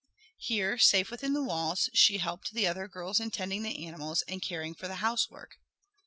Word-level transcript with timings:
Here, 0.39 0.79
safe 0.79 1.11
within 1.11 1.33
the 1.33 1.43
walls, 1.43 1.87
she 1.93 2.17
helped 2.17 2.53
the 2.55 2.65
other 2.65 2.87
girls 2.87 3.19
in 3.19 3.29
tending 3.29 3.61
the 3.61 3.85
animals 3.85 4.23
and 4.23 4.41
caring 4.41 4.73
for 4.73 4.87
the 4.87 4.95
housework. 4.95 5.59